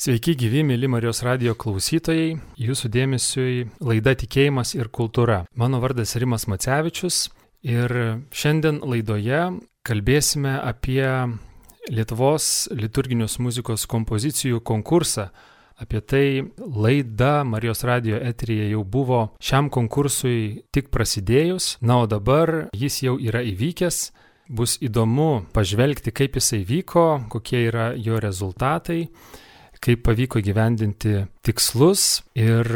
[0.00, 5.42] Sveiki gyvi, mėly Marijos radio klausytojai, jūsų dėmesiui laida Tikėjimas ir kultūra.
[5.52, 7.26] Mano vardas Rimas Macevičius
[7.68, 7.92] ir
[8.32, 9.42] šiandien laidoje
[9.84, 11.04] kalbėsime apie
[11.92, 15.26] Lietuvos liturginios muzikos kompozicijų konkursą.
[15.76, 16.24] Apie tai
[16.56, 23.18] laida Marijos radio eterija jau buvo šiam konkursui tik prasidėjus, na o dabar jis jau
[23.20, 24.00] yra įvykęs.
[24.48, 27.06] Bus įdomu pažvelgti, kaip jisai vyko,
[27.36, 29.02] kokie yra jo rezultatai
[29.80, 32.68] kaip pavyko gyvendinti tikslus ir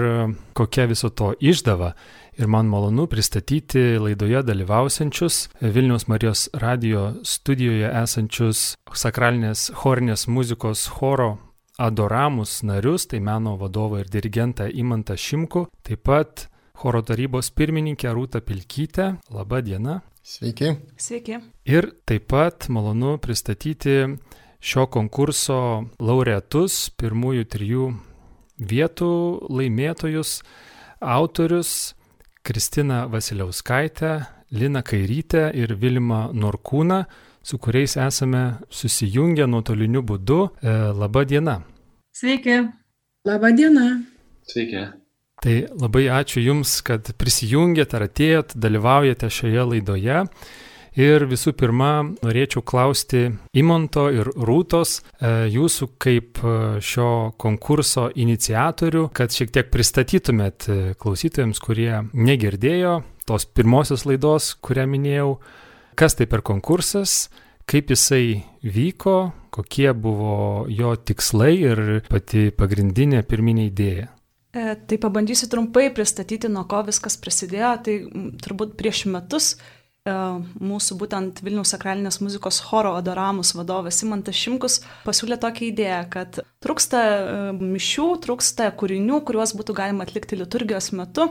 [0.57, 1.95] kokia viso to išdava.
[2.35, 11.37] Ir man malonu pristatyti laidoje dalyvausiančius Vilniaus Marijos radio studijoje esančius sakralinės chorinės muzikos choro
[11.79, 18.41] adoramus narius, tai meno vadovą ir dirigentą Imantą Šimku, taip pat choro tarybos pirmininkę Rūtą
[18.41, 19.15] Pilkytę.
[19.31, 20.01] Labą dieną.
[20.25, 20.77] Sveiki.
[20.97, 21.39] Sveiki.
[21.67, 24.17] Ir taip pat malonu pristatyti
[24.65, 25.59] šio konkurso
[26.01, 27.89] laureatus, pirmųjų trijų
[28.59, 29.11] vietų
[29.53, 30.39] laimėtojus,
[31.05, 31.93] autorius
[32.45, 34.15] Kristina Vasiliauskaitė,
[34.55, 37.05] Lina Kairytė ir Vilma Norkūna,
[37.45, 40.41] su kuriais esame susijungę nuotoliniu būdu.
[40.63, 41.59] E, Labą dieną.
[42.15, 42.61] Sveiki.
[43.29, 43.89] Labą dieną.
[44.49, 44.85] Sveiki.
[45.45, 50.23] Tai labai ačiū Jums, kad prisijungėt ar atėjot, dalyvaujate šioje laidoje.
[50.95, 53.25] Ir visų pirma, norėčiau klausti
[53.59, 60.79] Imonto ir Rūtos, e, jūsų kaip e, šio konkurso iniciatorių, kad šiek tiek pristatytumėt e,
[60.95, 65.29] klausytojams, kurie negirdėjo tos pirmosios laidos, kurią minėjau,
[65.99, 67.27] kas tai per konkursas,
[67.67, 69.19] kaip jisai vyko,
[69.51, 74.11] kokie buvo jo tikslai ir pati pagrindinė pirminė idėja.
[74.55, 77.71] Tai pabandysiu trumpai pristatyti, nuo ko viskas prasidėjo.
[77.83, 77.95] Tai
[78.45, 85.39] turbūt prieš metus E, mūsų būtent Vilniaus sakralinės muzikos choro adoramus vadovas Simantas Šimkus pasiūlė
[85.41, 91.31] tokią idėją, kad trūksta e, mišių, trūksta kūrinių, kuriuos būtų galima atlikti liturgijos metu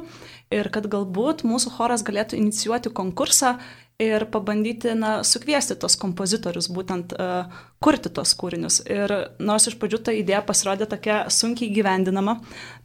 [0.50, 3.60] ir kad galbūt mūsų choras galėtų inicijuoti konkursą
[4.02, 7.46] ir pabandyti na, sukviesti tos kompozitorius, būtent uh,
[7.78, 8.82] kurti tos kūrinius.
[8.90, 12.40] Ir nors iš pradžių ta idėja pasirodė tokia sunkiai gyvendinama,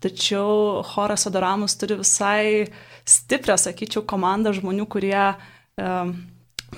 [0.05, 2.69] tačiau choras Adoramus turi visai
[3.09, 5.55] stiprią, sakyčiau, komandą žmonių, kurie uh,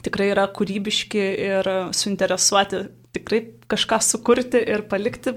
[0.04, 2.84] tikrai yra kūrybiški ir suinteresuoti
[3.14, 3.40] tikrai
[3.70, 5.32] kažką sukurti ir palikti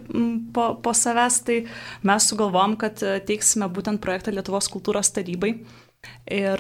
[0.54, 1.64] po, po savęs, tai
[2.06, 5.56] mes sugalvom, kad e, teiksime būtent projektą Lietuvos kultūros tarybai.
[6.28, 6.60] Ir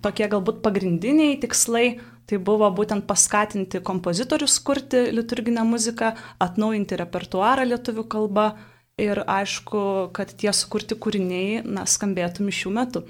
[0.00, 1.98] tokie galbūt pagrindiniai tikslai
[2.28, 6.12] tai buvo būtent paskatinti kompozitorius kurti liturginę muziką,
[6.44, 8.50] atnaujinti repertuarą lietuvių kalba
[9.00, 13.04] ir aišku, kad tie sukurti kūriniai na, skambėtų mišių metu.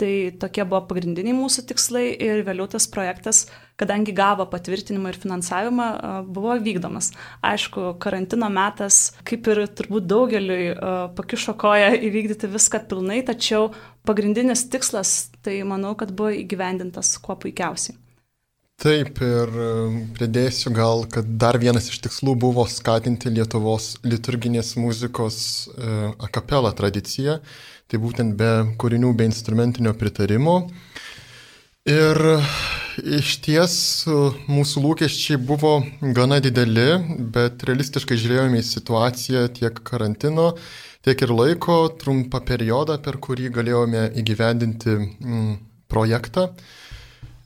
[0.00, 3.42] Tai tokie buvo pagrindiniai mūsų tikslai ir vėliau tas projektas,
[3.76, 5.88] kadangi gavo patvirtinimą ir finansavimą,
[6.32, 7.10] buvo vykdomas.
[7.44, 10.72] Aišku, karantino metas, kaip ir turbūt daugeliui,
[11.18, 13.74] pakišo koją įvykdyti viską pilnai, tačiau
[14.08, 17.98] pagrindinis tikslas, tai manau, kad buvo įgyvendintas kuo puikiausiai.
[18.80, 19.50] Taip, ir
[20.16, 25.42] pridėsiu gal, kad dar vienas iš tikslų buvo skatinti Lietuvos liturginės muzikos
[26.24, 27.36] akapelą tradiciją
[27.90, 30.60] tai būtent be kūrinių, be instrumentinio pritarimo.
[31.90, 32.18] Ir
[33.00, 33.74] iš ties
[34.50, 35.78] mūsų lūkesčiai buvo
[36.14, 36.90] gana dideli,
[37.34, 40.52] bet realistiškai žiūrėjome į situaciją tiek karantino,
[41.06, 45.50] tiek ir laiko, trumpą periodą, per kurį galėjome įgyvendinti mm,
[45.90, 46.50] projektą.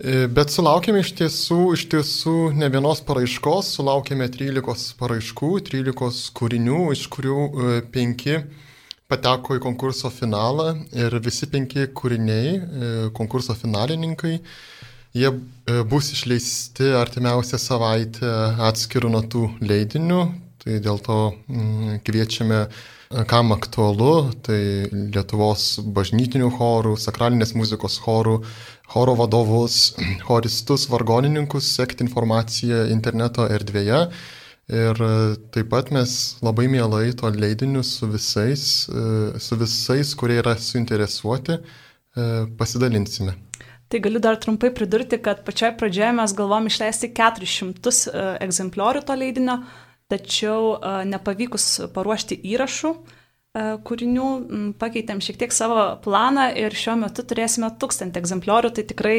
[0.03, 6.81] E, bet sulaukėme iš tiesų, iš tiesų ne vienos paraiškos, sulaukėme 13 paraiškų, 13 kūrinių,
[6.97, 7.39] iš kurių
[7.95, 8.41] 5 e,
[9.11, 14.39] pateko į konkurso finalą ir visi penki kūriniai, e, konkurso finalininkai,
[15.15, 18.33] jie e, bus išleisti artimiausią savaitę
[18.71, 20.21] atskirų natų leidinių,
[20.65, 24.61] tai dėl to mm, kviečiame, e, kam aktualu, tai
[24.91, 28.39] Lietuvos bažnytinių chorų, sakralinės muzikos chorų,
[28.95, 29.93] choro vadovus,
[30.25, 34.07] choristus, vargonininkus, sekti informaciją interneto erdvėje.
[34.73, 36.11] Ir e, taip pat mes
[36.41, 41.59] labai mielai to leidiniu su visais, e, su visais, kurie yra suinteresuoti,
[42.17, 43.35] e, pasidalinsime.
[43.93, 49.59] Tai galiu dar trumpai pridurti, kad pačioje pradžioje mes galvom išleisti 400 egzempliorių to leidinio,
[50.09, 50.79] tačiau
[51.09, 52.95] nepavykus paruošti įrašų
[53.55, 54.29] kūrinių,
[54.81, 59.15] pakeitėm šiek tiek savo planą ir šiuo metu turėsime 1000 egzempliorių, tai tikrai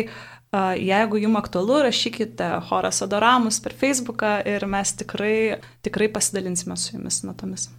[0.80, 7.24] Jeigu jums aktualu, rašykite Horas Adoramus per Facebooką ir mes tikrai, tikrai pasidalinsime su jumis
[7.26, 7.70] natomis.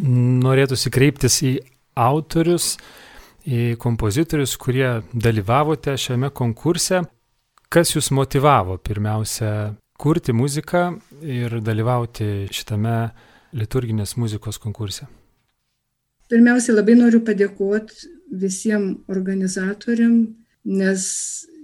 [0.00, 1.54] Norėtųsi kreiptis į
[2.00, 2.76] autorius,
[3.44, 7.02] į kompozitorius, kurie dalyvavote šiame konkurse.
[7.70, 10.84] Kas jūs motivavo pirmiausia kurti muziką
[11.22, 13.10] ir dalyvauti šitame
[13.52, 15.06] liturginės muzikos konkurse?
[16.30, 18.08] Pirmiausia, labai noriu padėkoti
[18.40, 20.22] visiems organizatoriam,
[20.64, 21.04] nes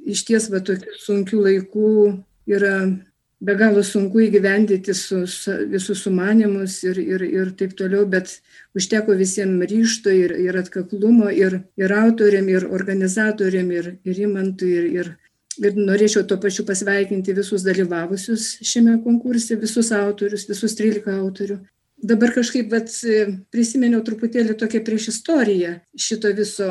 [0.06, 1.92] iš ties va tokių sunkių laikų
[2.46, 2.76] yra
[3.40, 8.38] be galo sunku įgyvendyti su, su, visus sumanimus ir, ir, ir taip toliau, bet
[8.76, 14.88] užteko visiems ryšto ir, ir atkaklumo ir, ir autoriam, ir organizatoriam, ir, ir imantui, ir,
[14.96, 15.12] ir,
[15.60, 21.60] ir norėčiau tuo pačiu pasveikinti visus dalyvavusius šiame konkurse, visus autorius, visus 13 autorių.
[22.06, 22.92] Dabar kažkaip vat,
[23.52, 26.68] prisiminiau truputėlį tokią prieš istoriją šito viso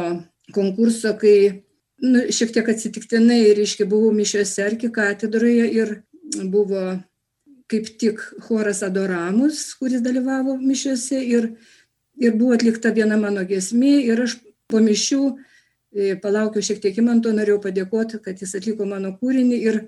[0.54, 1.66] konkurso, kai
[2.04, 5.94] nu, šiek tiek atsitiktinai, reiškia, buvau mišiose arkikatedroje ir
[6.52, 6.98] buvo
[7.72, 11.50] kaip tik choras Adoramus, kuris dalyvavo mišiuose ir,
[12.22, 14.38] ir buvo atlikta viena mano gesmė ir aš
[14.70, 19.82] po mišių e, palaukiau šiek tiek įmanto, norėjau padėkoti, kad jis atliko mano kūrinį ir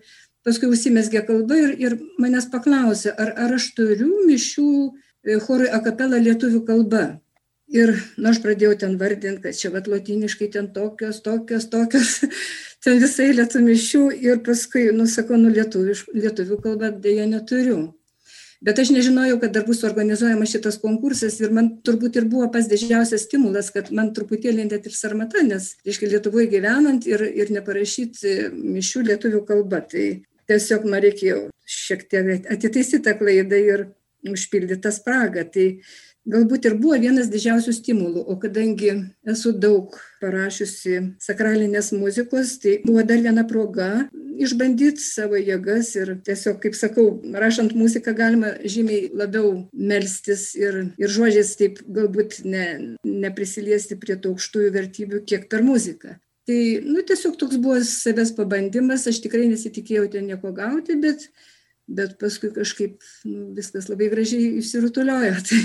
[0.45, 6.21] paskui užsimesgė kalba ir, ir manęs paklausė, ar, ar aš turiu mišių e, chorui akapelą
[6.24, 7.06] lietuvių kalba.
[7.68, 12.14] Ir, nu, aš pradėjau ten vardinti, kad čia vat lotiniškai ten tokios, tokios, tokios,
[12.86, 17.81] ten visai lietų mišių ir paskui, nusakau, nu, lietuvių, lietuvių kalbą dėja neturiu.
[18.64, 22.66] Bet aš nežinojau, kad dar bus organizuojamas šitas konkursas ir man turbūt ir buvo pas
[22.72, 28.50] didžiausias stimulas, kad man truputėlį net ir sarmata, nes, reiškia, Lietuvoje gyvenant ir, ir neparašyti
[28.56, 29.84] mišių lietuvių kalba.
[29.92, 30.08] Tai
[30.50, 33.86] tiesiog man reikėjo šiek tiek atitaisyti tą klaidą ir
[34.25, 35.46] užpildyti tą spragą.
[35.54, 35.68] Tai
[36.27, 38.91] galbūt ir buvo vienas didžiausių stimulų, o kadangi
[39.27, 44.07] esu daug parašiusi sakralinės muzikos, tai buvo dar viena proga
[44.38, 51.13] išbandyti savo jėgas ir tiesiog, kaip sakau, rašant muziką galima žymiai labiau melstis ir, ir
[51.13, 52.68] žodžiais taip galbūt ne,
[53.01, 56.18] neprisiliesti prie tų aukštųjų vertybių, kiek per muziką.
[56.47, 61.25] Tai, nu, tiesiog toks buvo savęs pabandymas, aš tikrai nesitikėjau ten nieko gauti, bet,
[61.88, 65.36] bet paskui kažkaip nu, viskas labai gražiai išsirutuliojo.
[65.48, 65.60] Tai,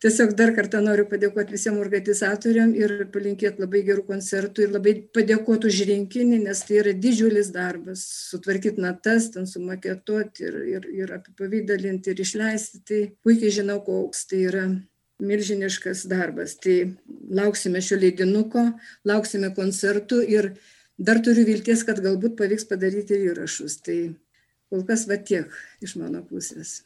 [0.00, 5.68] tiesiog dar kartą noriu padėkoti visiems organizatoriam ir palinkėti labai gerų koncertų ir labai padėkoti
[5.68, 8.06] už rinkinį, nes tai yra didžiulis darbas.
[8.30, 12.80] Sutvarkyti natas, ten sumaketuoti ir, ir, ir apipavydalinti ir išleisti.
[12.88, 14.64] Tai puikiai žinau, koks tai yra
[15.20, 16.56] milžiniškas darbas.
[16.64, 16.78] Tai
[17.36, 18.70] lauksime šio leidinuko,
[19.04, 20.54] lauksime koncertų ir
[20.96, 23.80] dar turiu vilties, kad galbūt pavyks padaryti įrašus.
[23.84, 24.00] Tai
[24.70, 25.50] kol kas va tiek
[25.84, 26.80] iš mano pusės.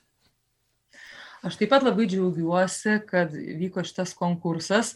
[1.44, 4.94] Aš taip pat labai džiaugiuosi, kad vyko šitas konkursas.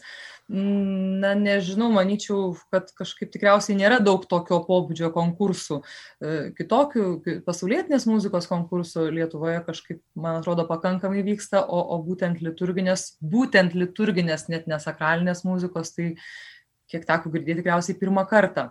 [0.49, 5.77] Na, nežinau, manyčiau, kad kažkaip tikriausiai nėra daug tokio pobūdžio konkursų.
[5.77, 7.03] E, kitokių
[7.45, 14.47] pasaulietinės muzikos konkursų Lietuvoje kažkaip, man atrodo, pakankamai vyksta, o, o būtent liturginės, būtent liturginės,
[14.49, 16.15] net nesakralinės muzikos, tai
[16.89, 18.69] kiek teko girdėti, tikriausiai pirmą kartą.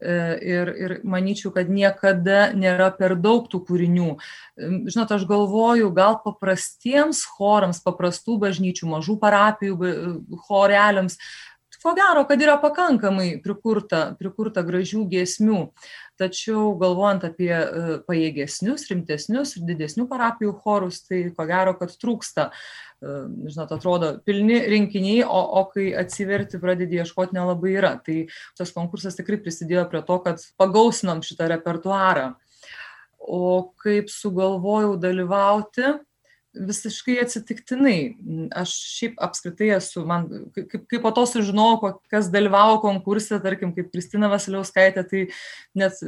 [0.00, 4.14] E, ir, ir manyčiau, kad niekada nėra per daug tų kūrinių.
[4.16, 9.92] E, žinot, aš galvoju, gal paprastiems chorams, paprastų bažnyčių, mažų parapijų
[10.48, 11.20] choreliams,
[11.78, 15.60] ko gero, kad yra pakankamai prikurta, prikurta gražių giesmių.
[16.18, 22.48] Tačiau galvojant apie e, pajėgesnius, rimtesnius ir didesnių parapijų chorus, tai ko gero, kad trūksta
[22.48, 27.94] uh, žinot, atrodo pilni rinkiniai, o, o kai atsiverti pradedi ieškoti nelabai yra.
[28.02, 28.18] Tai
[28.58, 32.32] tas konkursas tikrai prisidėjo prie to, kad pagausinom šitą repertuarą.
[33.18, 35.94] O kaip sugalvojau dalyvauti,
[36.66, 37.96] visiškai atsitiktinai.
[38.58, 43.92] Aš šiaip apskritai esu, man, kaip, kaip po to sužinojau, kas dalyvavo konkurse, tarkim, kaip
[43.94, 45.24] Kristina Vasiliauskaitė, tai
[45.78, 45.98] net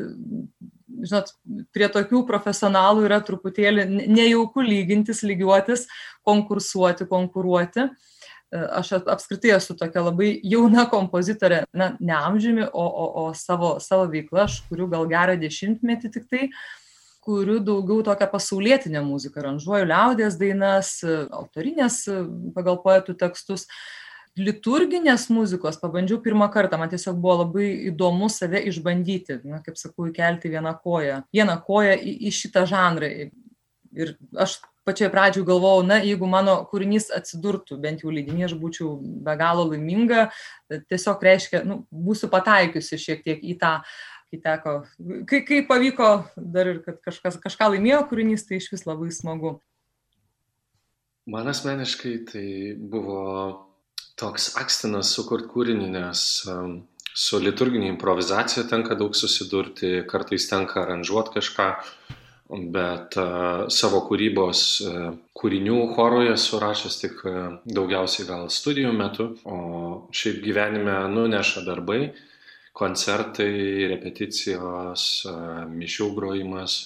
[1.01, 1.33] žinot,
[1.75, 5.87] prie tokių profesionalų yra truputėlį nejauku lygintis, lygiuotis,
[6.27, 7.89] konkursuoti, konkuruoti.
[8.51, 14.09] Aš apskritai esu tokia labai jauna kompozitorė, na, ne amžiumi, o, o, o savo, savo
[14.11, 16.49] veikla, aš kuriu gal gerą dešimtmetį tik tai,
[17.25, 22.03] kuriu daugiau tokią pasaulietinę muziką, aranžuoju liaudės dainas, autorinės
[22.57, 23.67] pagal poetų tekstus.
[23.67, 24.01] Uh,
[24.39, 30.09] liturginės muzikos pabandžiau pirmą kartą, man tiesiog buvo labai įdomu save išbandyti, na, kaip sakau,
[30.11, 33.11] įkelti vieną koją, vieną koją į, į šitą žanrą.
[33.91, 38.95] Ir aš pačioje pradžioje galvojau, na, jeigu mano kūrinys atsidurtų bent jau leidinį, aš būčiau
[39.27, 40.29] be galo laiminga,
[40.71, 43.81] tiesiog reiškia, nu, būsiu pataikiusi šiek tiek į tą
[44.31, 44.75] kai teko,
[45.27, 49.57] kai, kai pavyko dar ir, kad kažkas, kažką laimėjo kūrinys, tai iš vis labai smagu.
[51.31, 52.47] Man asmeniškai tai
[52.79, 53.25] buvo
[54.21, 56.81] toks akstinas sukurt kūrinį, nes um,
[57.15, 61.69] su liturginė improvizacija tenka daug susidurti, kartais tenka aranžuoti kažką,
[62.75, 69.61] bet uh, savo kūrybos uh, kūrinių choroje surašęs tik uh, daugiausiai gal studijų metu, o
[70.15, 72.11] šiaip gyvenime nuneša darbai,
[72.77, 76.81] koncertai, repeticijos, uh, mišių grojimas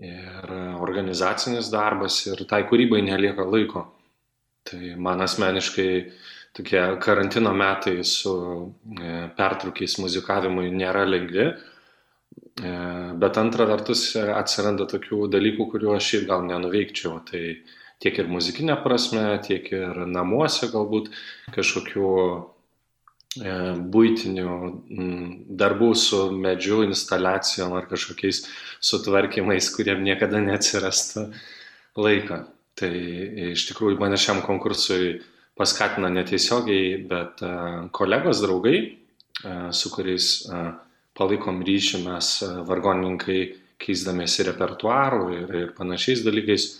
[0.00, 3.84] ir organizacinis darbas ir tai kūrybai nelieka laiko.
[4.64, 5.90] Tai man asmeniškai
[6.56, 8.34] tokie karantino metai su
[9.00, 12.72] e, pertraukiais muzikavimui nėra lengvi, e,
[13.22, 17.20] bet antra vertus atsiranda tokių dalykų, kuriuo aš ir gal nenuveikčiau.
[17.30, 17.44] Tai
[18.00, 21.12] tiek ir muzikinė prasme, tiek ir namuose galbūt
[21.56, 22.38] kažkokių e,
[23.38, 24.54] būtinių
[25.54, 28.46] darbų su medžiu, instaliacijom ar kažkokiais
[28.82, 31.30] sutvarkymais, kuriem niekada neatsirastų
[31.96, 32.44] laiko.
[32.74, 32.90] Tai
[33.52, 35.20] iš tikrųjų mane šiam konkursui
[35.54, 37.54] paskatina netiesiogiai, bet e,
[37.92, 38.78] kolegos, draugai,
[39.44, 40.60] e, su kuriais e,
[41.14, 42.30] palaikom ryšį mes
[42.66, 43.40] vargonininkai,
[43.80, 46.70] keisdamėsi repertuarų ir, ir panašiais dalykais.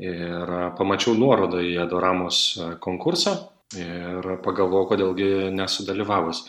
[0.00, 3.34] Ir pamačiau nuorodą į Adoramos konkursą
[3.78, 6.42] ir pagalvojau, kodėlgi nesudalyvavus.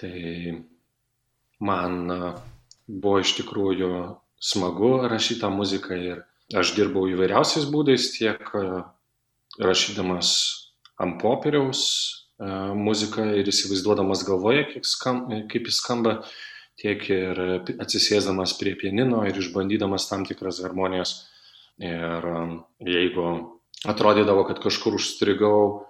[0.00, 0.14] Tai
[1.60, 1.98] man
[2.88, 3.92] buvo iš tikrųjų
[4.40, 6.22] smagu rašyti tą muziką ir
[6.56, 8.40] aš dirbau įvairiausiais būdais, tiek
[9.60, 10.30] rašydamas
[11.00, 11.82] ant popieriaus
[12.40, 16.20] muziką ir įsivaizduodamas galvoje, skam, kaip jis skamba,
[16.80, 17.40] tiek ir
[17.76, 21.26] atsisėsdamas prie pianino ir išbandydamas tam tikras harmonijas.
[21.80, 22.24] Ir
[22.84, 23.26] jeigu
[23.88, 25.89] atrodydavo, kad kažkur užstrigau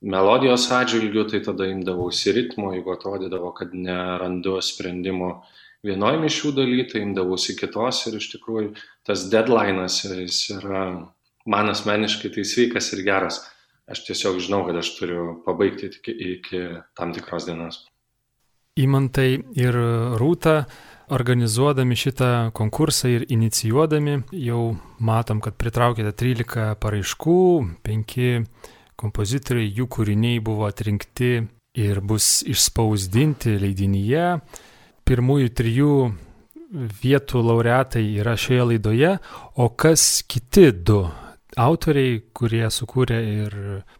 [0.00, 5.42] melodijos atžvilgiu, tai tada imdavausi ritmo, jeigu atrodydavo, kad nerandu sprendimo
[5.86, 8.72] vienoje iš šių daly, tai imdavausi kitos ir iš tikrųjų
[9.06, 10.88] tas deadline'as jis yra
[11.48, 13.42] man asmeniškai tai sveikas ir geras
[13.88, 16.60] aš tiesiog žinau, kad aš turiu pabaigti iki, iki
[16.98, 17.82] tam tikros dienos.
[18.78, 19.76] Įmantai ir
[20.20, 20.60] Rūta,
[21.14, 24.62] organizuodami šitą konkursą ir inicijuodami, jau
[25.02, 27.38] matom, kad pritraukėte 13 paraiškų,
[27.88, 28.28] 5
[28.98, 31.36] kompozitoriai, jų kūriniai buvo atrinkti
[31.78, 34.26] ir bus išspausdinti leidinyje.
[35.08, 35.92] Pirmųjų trijų
[37.02, 39.14] vietų laureatai yra šioje laidoje,
[39.56, 41.00] o kas kiti du
[41.58, 43.56] autoriai, kurie sukūrė ir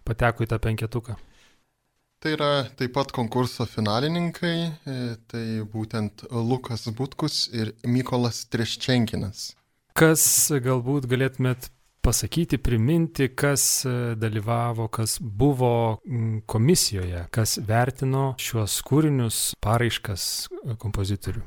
[0.06, 1.16] pateko į tą penketuką?
[2.18, 4.56] Tai yra taip pat konkurso finalininkai,
[4.90, 4.94] e,
[5.30, 9.52] tai būtent Lukas Butkus ir Mykolas Treščenkinas.
[9.98, 11.70] Kas galbūt galėtumėt
[12.08, 16.00] pasakyti, priminti, kas e, dalyvavo, kas buvo
[16.48, 20.22] komisijoje, kas vertino šiuos kūrinius, paraiškas
[20.80, 21.44] kompozitorių?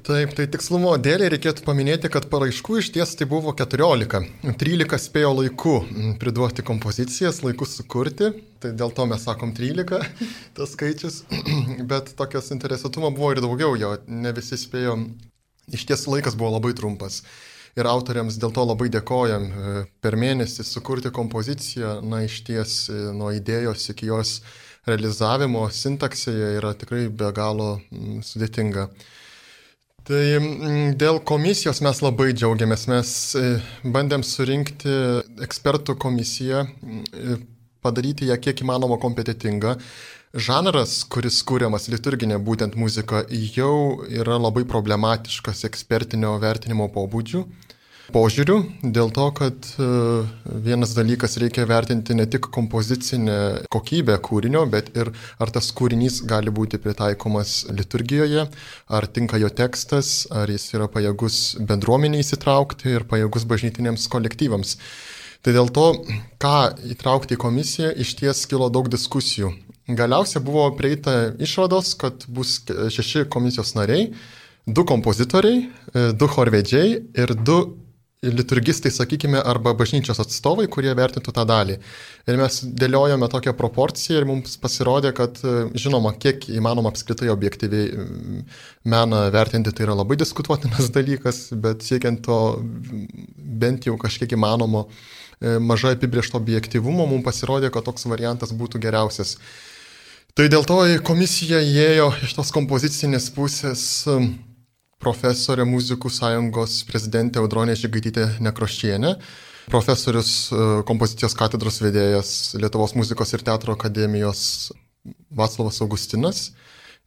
[0.00, 4.22] Taip, tai tikslumo dėlį reikėtų paminėti, kad paraiškų iš ties tai buvo 14.
[4.62, 5.74] 13 spėjo laiku
[6.22, 8.30] priduoti kompozicijas, laiku sukurti,
[8.62, 10.00] tai dėl to mes sakom 13
[10.56, 11.20] tas skaičius,
[11.90, 14.96] bet tokios interesatumo buvo ir daugiau, jo ne visi spėjo,
[15.68, 17.20] iš ties laikas buvo labai trumpas.
[17.78, 19.46] Ir autoriams dėl to labai dėkojam.
[20.02, 24.40] Per mėnesį sukurti kompoziciją, na iš ties nuo idėjos iki jos
[24.88, 27.72] realizavimo sintaksėje yra tikrai be galo
[28.26, 28.88] sudėtinga.
[30.10, 30.22] Tai
[30.98, 32.86] dėl komisijos mes labai džiaugiamės.
[32.90, 33.42] Mes e,
[33.84, 34.94] bandėm surinkti
[35.44, 37.36] ekspertų komisiją, e,
[37.84, 39.76] padaryti ją kiek įmanoma kompetitingą.
[40.30, 47.42] Žanras, kuris kūriamas liturginė būtent muzika, jau yra labai problematiškas ekspertinio vertinimo pobūdžių
[48.14, 48.56] požiūrių,
[48.94, 49.88] dėl to, kad e,
[50.66, 55.10] vienas dalykas reikia vertinti ne tik kompozicinę kokybę kūrinio, bet ir
[55.42, 58.46] ar tas kūrinys gali būti pritaikomas liturgijoje,
[58.86, 64.78] ar tinka jo tekstas, ar jis yra pajėgus bendruomeniai įsitraukti ir pajėgus bažnytiniams kolektyvams.
[65.40, 65.86] Tai dėl to,
[66.40, 66.56] ką
[66.92, 69.54] įtraukti į komisiją, iš ties kilo daug diskusijų.
[69.96, 74.10] Galiausiai buvo prieita išvados, kad bus šeši komisijos nariai,
[74.68, 77.60] du kompozitoriai, e, du chorvedžiai ir du
[78.20, 81.78] liturgistai, sakykime, arba bažnyčios atstovai, kurie vertintų tą dalį.
[82.28, 85.40] Ir mes dėliojame tokią proporciją ir mums pasirodė, kad
[85.72, 88.04] žinoma, kiek įmanoma apskritai objektyviai
[88.84, 92.40] meną vertinti, tai yra labai diskutuotinas dalykas, bet siekiant to
[93.64, 95.00] bent jau kažkiek įmanomo e,
[95.40, 99.38] mažai apibriešto objektivumo, mums pasirodė, kad toks variantas būtų geriausias.
[100.36, 104.04] Tai dėl to į komisiją įėjo iš tos kompozicinės pusės
[105.00, 109.14] profesorė muzikų sąjungos prezidentė Audronė Žygaitytė Nekrošienė,
[109.72, 114.42] profesorius e, kompozicijos katedros vedėjas Lietuvos muzikos ir teatro akademijos
[115.32, 116.50] Vaclavas Augustinas.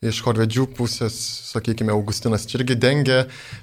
[0.04, 1.16] Iš chorvedžių pusės,
[1.54, 3.22] sakykime, Augustinas čia irgi dengia,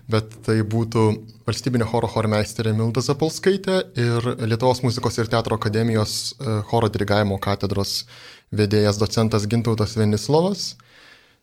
[0.08, 1.06] bet tai būtų
[1.48, 8.06] valstybinio choro chormeisterė Milda Zapolskaitė ir Lietuvos muzikos ir teatro akademijos e, choro dirigavimo katedros
[8.56, 10.70] vedėjas docentas Gintautas Venislovas.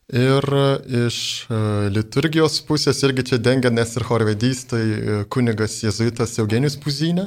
[0.07, 0.45] Ir
[0.87, 1.17] iš
[1.51, 1.57] e,
[1.91, 7.25] liturgijos pusės irgi čia dengia, nes ir chorvedys, tai e, kunigas jėzuitas Eugenijus Puzinė,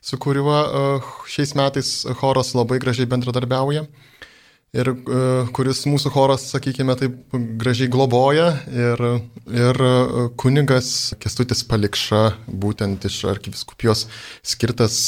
[0.00, 0.84] su kuriuo e,
[1.28, 3.84] šiais metais choras labai gražiai bendradarbiauja.
[4.74, 4.90] Ir
[5.54, 8.50] kuris mūsų choras, sakykime, taip gražiai globoja.
[8.74, 9.02] Ir,
[9.54, 9.80] ir
[10.40, 14.06] kunigas Kestutis Palikša, būtent iš arkiviskupijos
[14.44, 14.98] skirtas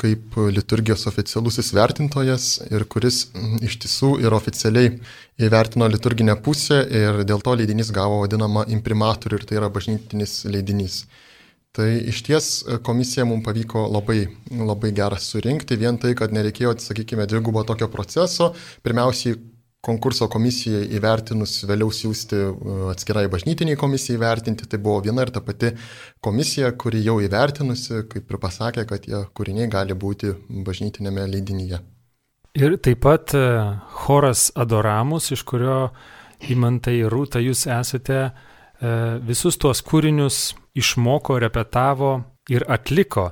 [0.00, 3.26] kaip liturgijos oficialusis vertintojas ir kuris
[3.64, 4.94] iš tiesų ir oficialiai
[5.42, 11.04] įvertino liturginę pusę ir dėl to leidinys gavo vadinamą imprimatorių ir tai yra bažnytinis leidinys.
[11.74, 12.48] Tai iš ties
[12.86, 18.52] komisija mums pavyko labai, labai gerą surinkti, vien tai, kad nereikėjo, sakykime, dvigubo tokio proceso.
[18.86, 19.34] Pirmiausiai
[19.84, 25.42] konkurso komisijai įvertinus, vėliau siūsti uh, atskirai bažnytiniai komisijai įvertinti, tai buvo viena ir ta
[25.44, 25.72] pati
[26.24, 30.30] komisija, kuri jau įvertinusi, kaip ir pasakė, kad tie kūriniai gali būti
[30.70, 31.82] bažnytinėme leidinyje.
[32.54, 33.44] Ir taip pat e,
[34.06, 35.88] choras Adoramus, iš kurio
[36.54, 42.16] įmantai rūta jūs esate, e, visus tuos kūrinius išmoko, repetavo
[42.50, 43.30] ir atliko.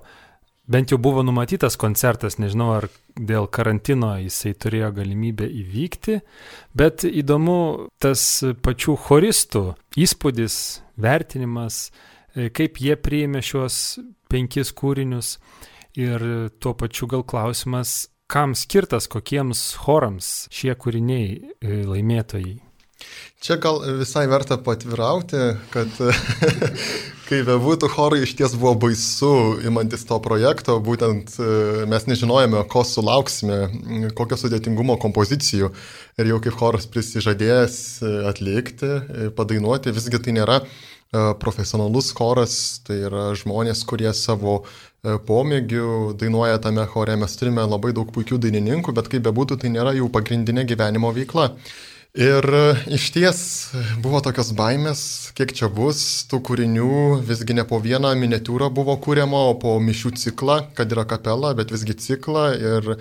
[0.73, 2.87] Bent jau buvo numatytas koncertas, nežinau ar
[3.19, 6.21] dėl karantino jisai turėjo galimybę įvykti,
[6.79, 8.23] bet įdomu tas
[8.63, 9.65] pačių choristų
[9.99, 10.57] įspūdis,
[11.03, 11.89] vertinimas,
[12.37, 13.99] e, kaip jie priėmė šios
[14.31, 15.35] penkis kūrinius
[15.99, 16.25] ir
[16.63, 21.27] tuo pačiu gal klausimas, kam skirtas, kokiems chorams šie kūriniai
[21.59, 22.61] e, laimėtojai?
[23.43, 25.41] Čia gal visai verta patvirauti,
[25.73, 25.97] kad
[27.29, 29.33] kai bebūtų chorai iš ties buvo baisu
[29.67, 31.49] imantis to projekto, būtent e,
[31.91, 33.59] mes nežinojame, ko sulauksime,
[34.19, 35.73] kokio sudėtingumo kompozicijų
[36.23, 38.95] ir jau kaip choras prisižadėjęs e, atlikti,
[39.39, 40.63] padainuoti, visgi tai nėra
[41.43, 42.55] profesionalus choras,
[42.87, 44.63] tai yra žmonės, kurie savo
[45.03, 49.73] E, pomėgių dainuoja tame chore, mes turime labai daug puikių dainininkų, bet kaip bebūtų, tai
[49.75, 51.49] nėra jų pagrindinė gyvenimo veikla.
[52.13, 53.39] Ir e, iš ties
[54.05, 59.47] buvo tokios baimės, kiek čia bus tų kūrinių, visgi ne po vieną miniatūrą buvo kūriama,
[59.49, 62.51] o po mišių ciklą, kad yra kapela, bet visgi ciklą.
[62.61, 62.93] Ir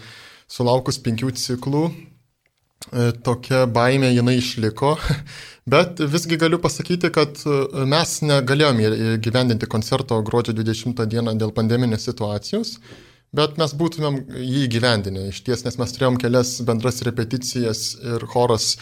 [0.48, 4.96] sulaukus penkių ciklų e, tokia baimė jinai išliko,
[5.66, 12.08] Bet visgi galiu pasakyti, kad e, mes negalėjome gyvendinti koncerto gruodžio 20 dieną dėl pandeminės
[12.10, 12.80] situacijos,
[13.36, 18.76] bet mes būtumėm jį gyvendinę iš ties, nes mes turėjom kelias bendras repeticijas ir choras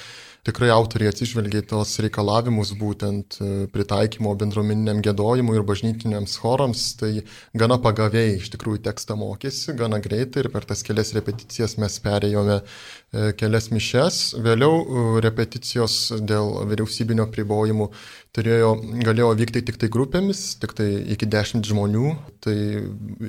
[0.48, 7.12] tikrai autoriai atsižvelgia į tos reikalavimus būtent e, pritaikymo bendruomeniniam gėdojimui ir bažnytiniams chorams, tai
[7.60, 12.62] gana pagaviai iš tikrųjų tekstą mokėsi, gana greitai ir per tas kelias repeticijas mes perėjome
[13.10, 14.18] E, kelias mišes.
[14.46, 15.94] Vėliau e, repeticijos
[16.30, 17.88] dėl vyriausybinio pribojimų
[18.36, 18.74] turėjo,
[19.06, 22.14] galėjo vykti tik tai grupėmis, tik tai iki dešimt žmonių.
[22.46, 22.56] Tai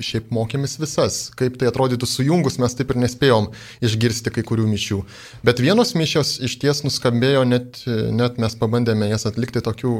[0.03, 1.19] šiaip mokėmės visas.
[1.37, 3.49] Kaip tai atrodytų sujungus, mes taip ir nespėjom
[3.83, 5.01] išgirsti kai kurių mišių.
[5.47, 7.81] Bet vienos mišios iš ties nuskambėjo, net,
[8.13, 9.93] net mes pabandėme jas atlikti tokių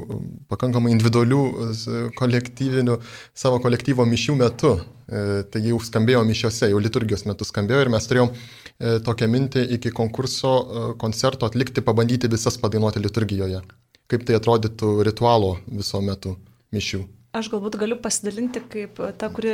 [0.51, 1.43] pakankamai individualių
[2.19, 3.01] kolektyvinių
[3.33, 4.75] savo kolektyvo mišių metu.
[5.11, 9.65] E, tai jau skambėjo mišiose, jau liturgijos metu skambėjo ir mes turėjom e, tokią mintį
[9.75, 13.59] iki konkurso e, koncerto atlikti, pabandyti visas padainuoti liturgijoje.
[14.11, 16.35] Kaip tai atrodytų ritualo viso metu
[16.75, 17.05] mišių.
[17.31, 19.53] Aš galbūt galiu pasidalinti kaip ta, kuri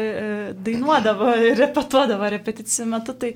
[0.66, 3.36] dainuodavo ir repetuodavo repeticijų metu, tai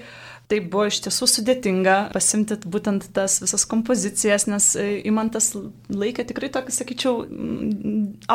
[0.51, 4.73] tai buvo iš tiesų sudėtinga pasimti būtent tas visas kompozicijas, nes
[5.07, 5.53] įmantas
[5.87, 7.21] laikė tikrai tokį, sakyčiau,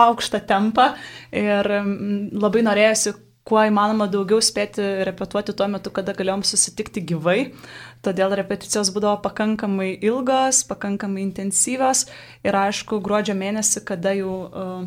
[0.07, 0.93] aukštą tempą
[1.37, 1.69] ir
[2.33, 7.53] labai norėjusi kuo įmanoma daugiau spėti repetuoti tuo metu, kada galėjom susitikti gyvai.
[8.07, 12.05] Todėl repeticijos būdavo pakankamai ilgos, pakankamai intensyvios
[12.47, 14.87] ir aišku, gruodžio mėnesį, kada jau uh,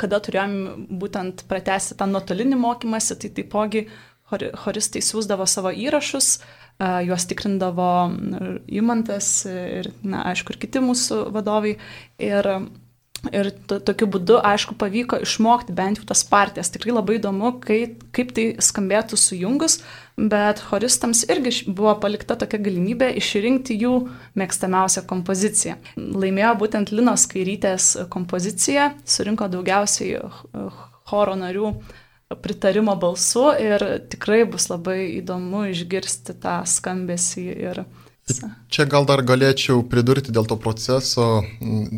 [0.00, 3.86] kada turėjom būtent pratesti tą nuotolinį mokymąsi, tai taipogi
[4.30, 7.88] choristai siūsdavo savo įrašus, uh, juos tikrindavo
[8.70, 11.76] įmantas ir, na, aišku, ir kiti mūsų vadovai.
[12.22, 12.48] Ir
[13.28, 16.70] Ir to, tokiu būdu, aišku, pavyko išmokti bent jau tas partijas.
[16.72, 19.80] Tikrai labai įdomu, kaip, kaip tai skambėtų sujungus,
[20.16, 23.94] bet choristams irgi buvo palikta tokia galimybė išrinkti jų
[24.40, 25.76] mėgstamiausią kompoziciją.
[25.96, 30.22] Laimėjo būtent Linos Kairytės kompozicija, surinko daugiausiai
[31.10, 31.74] choro narių
[32.40, 37.84] pritarimo balsu ir tikrai bus labai įdomu išgirsti tą skambesį ir
[38.70, 41.24] Čia gal dar galėčiau pridurti dėl to proceso.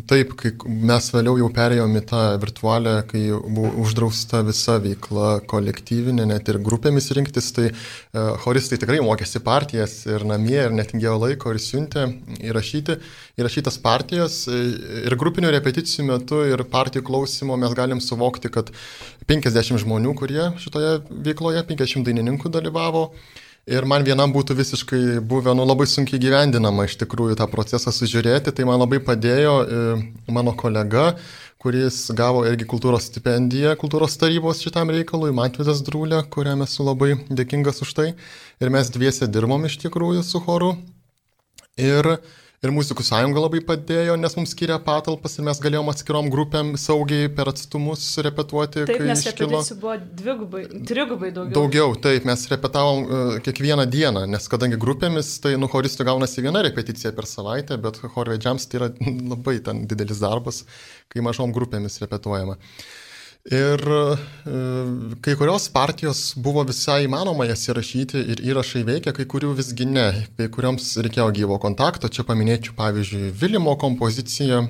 [0.09, 6.25] Taip, kai mes vėliau jau perėjome į tą virtualią, kai buvo uždrausta visa veikla kolektyvinė,
[6.31, 7.75] net ir grupėmis rinktis, tai e,
[8.45, 12.07] choristai tikrai mokėsi partijas ir namie, ir netingėjo laiko, ir siuntė
[12.41, 12.97] įrašyti,
[13.37, 14.41] įrašytas partijas.
[14.49, 18.73] Ir grupinių repeticijų metu, ir partijų klausimo mes galim suvokti, kad
[19.29, 23.11] 50 žmonių, kurie šitoje veikloje, 50 dainininkų dalyvavo.
[23.63, 28.51] Ir man vienam būtų visiškai buvę nu, labai sunkiai gyvendinama iš tikrųjų tą procesą sužiūrėti,
[28.51, 29.83] tai man labai padėjo e,
[30.35, 31.13] mano kolega,
[31.63, 37.79] kuris gavo irgi kultūros stipendiją kultūros tarybos šitam reikalui, Matvidas Drūlė, kuriam esu labai dėkingas
[37.85, 38.09] už tai.
[38.59, 40.73] Ir mes dviese dirbom iš tikrųjų su choru.
[41.79, 42.17] Ir
[42.63, 47.27] Ir muzikų sąjunga labai padėjo, nes mums skiria patalpas ir mes galėjom atskirom grupėm saugiai
[47.35, 48.85] per atstumus repetuoti.
[48.87, 51.57] Taip, nes repeticijų buvo dvigubai, trigubai daugiau.
[51.57, 56.63] Daugiau, taip, mes repetavom uh, kiekvieną dieną, nes kadangi grupėmis, tai nu choristų gaunasi viena
[56.63, 58.91] repeticija per savaitę, bet chorvedžiams tai yra
[59.33, 60.63] labai ten didelis darbas,
[61.11, 62.55] kai mažom grupėmis repetuojama.
[62.55, 63.01] Uh,
[63.51, 69.49] Ir e, kai kurios partijos buvo visai įmanoma jas įrašyti ir įrašai veikia, kai kurių
[69.57, 70.05] visgi ne.
[70.37, 72.07] Kai kurioms reikėjo gyvo kontakto.
[72.07, 74.61] Čia paminėčiau, pavyzdžiui, Vilimo kompoziciją,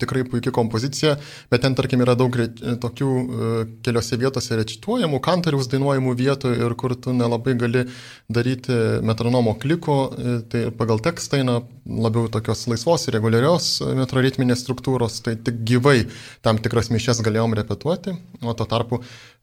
[0.00, 1.18] tikrai puikia kompozicija,
[1.52, 2.32] bet ten, tarkim, yra daug
[2.80, 3.50] tokių e,
[3.84, 7.84] keliose vietose recituojamų, kantoriaus dainuojamų vietų ir kur tu nelabai gali
[8.32, 15.20] daryti metronomo kliko, e, tai pagal tekstą eina labiau tokios laisvos ir reguliarios metroritminės struktūros,
[15.20, 15.98] tai tik gyvai
[16.40, 19.02] tam tikras mišes galėjom repetuoti o tuo tarpu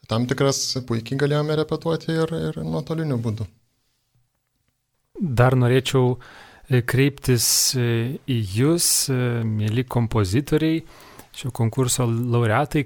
[0.09, 3.45] tam tikras puikiai galėjome repetuoti ir, ir nuotoliniu būdu.
[5.19, 7.89] Dar norėčiau e, kreiptis e,
[8.23, 10.81] į Jūs, e, mėly kompozitoriai,
[11.35, 12.85] šio konkurso laureatai,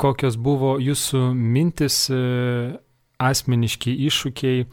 [0.00, 2.06] kokios buvo Jūsų mintis,
[3.16, 4.64] asmeniški iššūkiai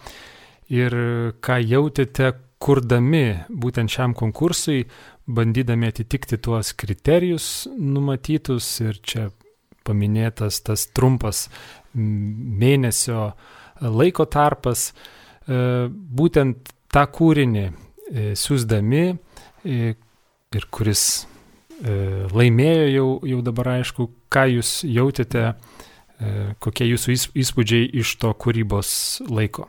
[0.76, 0.96] ir
[1.44, 4.86] ką jautėte, kurdami būtent šiam konkursui,
[5.28, 7.48] bandydami atitikti tuos kriterijus
[7.80, 9.30] numatytus ir čia
[9.88, 11.48] paminėtas tas trumpas
[11.94, 13.34] mėnesio
[13.82, 14.92] laiko tarpas,
[15.48, 17.74] e, būtent tą kūrinį e,
[18.40, 19.94] siūsdami e,
[20.54, 21.28] ir kuris
[21.84, 25.50] laimėjo jau, jau dabar aišku, ką jūs jautėte,
[26.64, 28.94] kokie jūsų įspūdžiai iš to kūrybos
[29.28, 29.66] laiko.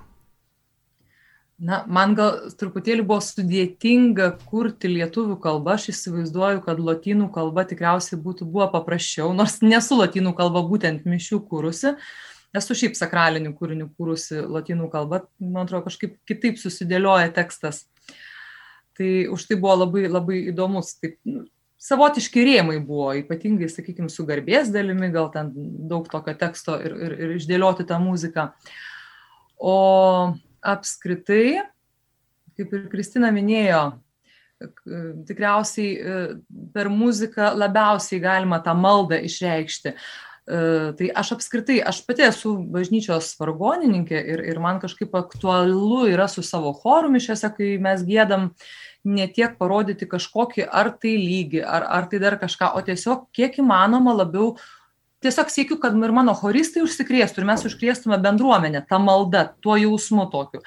[1.64, 8.18] Na, man gal truputėlį buvo sudėtinga kurti lietuvių kalbą, aš įsivaizduoju, kad lotynų kalba tikriausiai
[8.20, 11.94] būtų buvo paprasčiau, nors nesu lotynų kalba būtent mišių kūrusi,
[12.60, 17.86] esu šiaip sakralinių kūrinių kūrusi lotynų kalba, man atrodo, kažkaip kitaip susidėlioja tekstas.
[18.94, 21.46] Tai už tai buvo labai, labai įdomus, taip, nu,
[21.80, 25.48] savotiški rėmai buvo, ypatingai, sakykime, su garbės dalimi, gal ten
[25.88, 28.50] daug tokio teksto ir, ir, ir išdėlioti tą muziką.
[29.58, 29.78] O
[30.64, 31.64] apskritai,
[32.58, 33.84] kaip ir Kristina minėjo,
[35.28, 36.20] tikriausiai e,
[36.74, 39.94] per muziką labiausiai galima tą maldą išreikšti.
[40.44, 40.60] E,
[40.98, 46.44] tai aš apskritai, aš pati esu bažnyčios vargonininkė ir, ir man kažkaip aktualu yra su
[46.44, 48.50] savo choru mišiuose, kai mes gėdam
[49.04, 53.60] ne tiek parodyti kažkokį ar tai lygį, ar, ar tai dar kažką, o tiesiog kiek
[53.60, 54.54] įmanoma labiau
[55.24, 60.28] tiesiog siekiu, kad ir mano choristai užsikrėstų ir mes užkrėstume bendruomenę tą maldą, tuo jausmu
[60.32, 60.62] tokiu.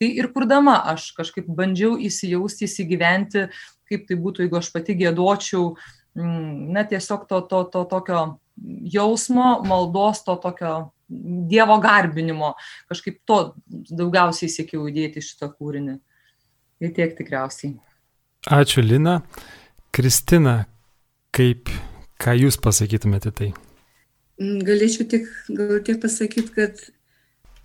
[0.00, 3.48] Tai ir kurdama aš kažkaip bandžiau įsijausti, įsigyventi,
[3.90, 5.74] kaip tai būtų, jeigu aš pati gėdočiau,
[6.16, 8.22] mm, na tiesiog to, to, to tokio
[8.94, 10.78] jausmo, maldos, to tokio
[11.10, 12.52] Dievo garbinimo,
[12.86, 15.96] kažkaip to daugiausiai siekiau įdėti šitą kūrinį.
[16.86, 17.72] Ir tiek tikriausiai.
[18.46, 19.16] Ačiū, Lina.
[19.90, 20.68] Kristina,
[21.34, 21.66] kaip,
[22.22, 23.50] ką jūs pasakytumėte tai?
[24.40, 26.78] Mm, galėčiau tik, gal tiek pasakyti, kad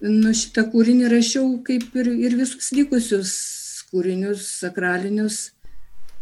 [0.04, 3.32] nu, šitą kūrinį rašiau kaip ir, ir visus likusius
[3.92, 5.40] kūrinius, sakralinius,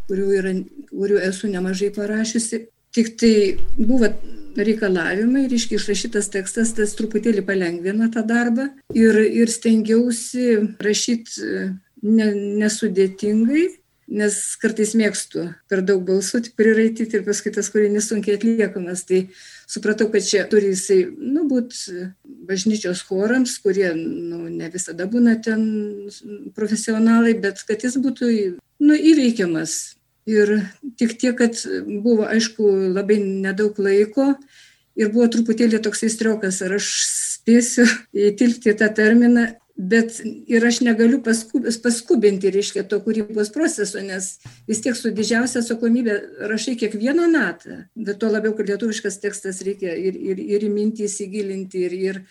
[0.09, 0.53] kurių, yra,
[0.91, 2.67] kurių esu nemažai parašiusi.
[2.93, 3.33] Tik tai
[3.79, 4.11] buvo
[4.53, 11.47] reikalavimai, reiškia išrašytas tekstas, tas truputėlį palengvina tą darbą ir, ir stengiausi rašyti
[12.05, 12.27] ne,
[12.61, 13.65] nesudėtingai,
[14.07, 19.05] nes kartais mėgstu per daug balsų priraityti ir paskui tas kūrinys sunkiai atliekamas.
[19.09, 19.21] Tai
[19.69, 22.09] supratau, kad čia turi jisai, nu, būti
[22.49, 25.63] bažnyčios chorams, kurie, nu, ne visada būna ten
[26.57, 28.31] profesionalai, bet kad jis būtų,
[28.83, 29.95] nu, įveikiamas.
[30.29, 30.53] Ir
[30.95, 34.33] tik tiek, kad buvo, aišku, labai nedaug laiko
[34.95, 36.87] ir buvo truputėlį toksai striokas, ar aš
[37.43, 37.83] spėsiu
[38.15, 44.35] įtilpti tą terminą bet ir aš negaliu paskub, paskubinti, reiškia, to kūrybos proceso, nes
[44.69, 46.17] vis tiek su didžiausia atsakomybė
[46.51, 51.07] rašai kiekvieną natą, bet to labiau, kad lietuviškas tekstas reikia ir, ir, ir į mintį
[51.09, 52.21] įsigilinti, ir, ir,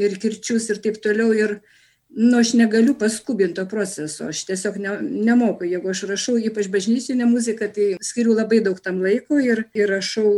[0.00, 1.34] ir kirčius, ir taip toliau.
[1.36, 1.60] Ir,
[2.08, 4.94] Nu, aš negaliu paskubinti to proceso, aš tiesiog ne,
[5.28, 9.92] nemoku, jeigu aš rašau, ypač bažnytinę muziką, tai skiriu labai daug tam laiko ir, ir
[9.92, 10.30] rašau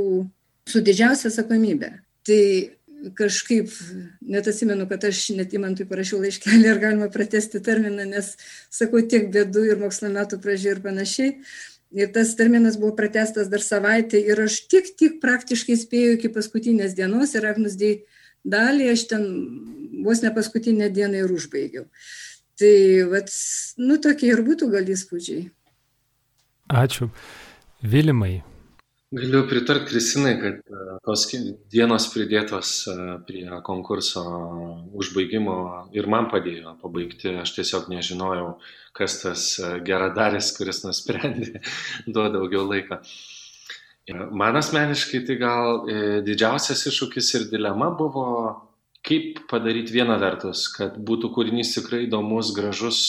[0.67, 1.93] su didžiausia atsakomybė.
[2.27, 2.43] Tai
[3.19, 3.73] kažkaip,
[4.21, 8.33] net atsimenu, kad aš net įmantui parašiau laiškelį, ar galima pratesti terminą, nes
[8.73, 11.35] sakau tiek bėdų ir mokslo metų pradžioje ir panašiai.
[11.91, 16.95] Ir tas terminas buvo pratestas dar savaitę ir aš tik, tik praktiškai spėjau iki paskutinės
[16.95, 18.05] dienos ir Agnus dėjai
[18.47, 19.25] dalį, aš ten
[20.05, 21.89] vos ne paskutinę dieną ir užbaigiau.
[22.61, 22.75] Tai,
[23.11, 23.33] vat,
[23.81, 25.49] nu, tokie ir būtų gal įspūdžiai.
[26.71, 27.09] Ačiū.
[27.81, 28.43] Vilimai,
[29.11, 31.25] Galiu pritarti Kristinai, kad e, tos
[31.75, 32.93] dienos pridėtos e,
[33.27, 34.21] prie konkurso
[35.03, 35.57] užbaigimo
[35.99, 37.33] ir man padėjo pabaigti.
[37.43, 38.53] Aš tiesiog nežinojau,
[38.95, 41.59] kas tas e, geradaris, kuris nusprendė
[42.07, 43.01] duoti daugiau laiko.
[44.15, 45.83] Man asmeniškai tai gal
[46.27, 48.29] didžiausias iššūkis ir dilema buvo,
[49.07, 53.03] kaip padaryti vieną vertus, kad būtų kūrinys tikrai įdomus, gražus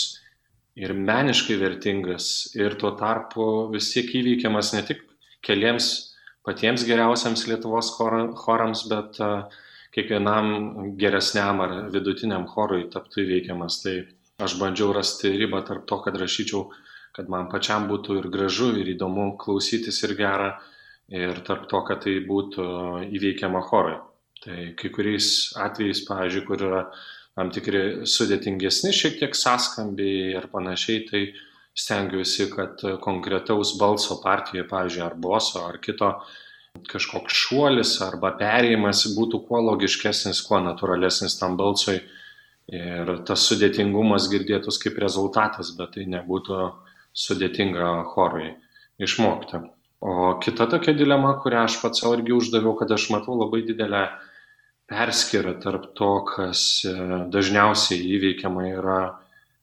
[0.74, 5.08] ir meniškai vertingas ir tuo tarpu vis tiek įveikiamas ne tik
[5.46, 5.92] keliems
[6.46, 9.20] patiems geriausiams Lietuvos chorams, bet
[9.96, 13.82] kiekvienam geresniam ar vidutiniam chorui taptų įveikiamas.
[13.84, 13.96] Tai
[14.42, 16.70] aš bandžiau rasti ribą tarp to, kad rašyčiau,
[17.16, 20.54] kad man pačiam būtų ir gražu, ir įdomu klausytis ir gera,
[21.12, 22.66] ir tarp to, kad tai būtų
[23.12, 24.00] įveikiama chorui.
[24.42, 26.86] Tai kai kuriais atvejais, pavyzdžiui, kur yra
[27.38, 31.22] tam tikri sudėtingesni šiek tiek sąskambiai ir panašiai, tai
[31.78, 36.14] stengiuosi, kad konkretaus balso partijoje, pavyzdžiui, ar boso, ar kito
[36.92, 42.00] kažkoks šuolis arba perėjimas būtų kuo logiškesnis, kuo natūralesnis tam balsui
[42.72, 46.72] ir tas sudėtingumas girdėtus kaip rezultatas, bet tai nebūtų
[47.12, 48.54] sudėtinga chorui
[49.02, 49.66] išmokti.
[50.02, 54.06] O kita tokia dilema, kurią aš pats savo irgi uždaviau, kad aš matau labai didelę
[54.90, 56.94] perskirą tarp to, kas e,
[57.32, 59.02] dažniausiai įveikiama yra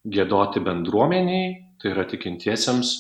[0.09, 2.93] gėdoti bendruomeniai tai yra tikintiesiems